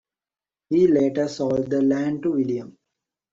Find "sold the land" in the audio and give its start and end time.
1.27-2.23